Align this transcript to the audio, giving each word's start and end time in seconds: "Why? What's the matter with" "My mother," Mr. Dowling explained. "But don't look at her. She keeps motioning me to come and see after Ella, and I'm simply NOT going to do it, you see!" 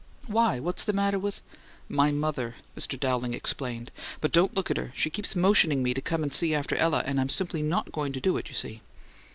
"Why? 0.25 0.59
What's 0.59 0.83
the 0.83 0.93
matter 0.93 1.19
with" 1.19 1.43
"My 2.01 2.11
mother," 2.11 2.55
Mr. 2.75 2.99
Dowling 2.99 3.35
explained. 3.35 3.91
"But 4.19 4.31
don't 4.31 4.55
look 4.55 4.71
at 4.71 4.77
her. 4.77 4.91
She 4.95 5.11
keeps 5.11 5.35
motioning 5.35 5.83
me 5.83 5.93
to 5.93 6.01
come 6.01 6.23
and 6.23 6.33
see 6.33 6.55
after 6.55 6.75
Ella, 6.75 7.03
and 7.05 7.21
I'm 7.21 7.29
simply 7.29 7.61
NOT 7.61 7.91
going 7.91 8.11
to 8.13 8.19
do 8.19 8.35
it, 8.37 8.47
you 8.49 8.55
see!" 8.55 8.81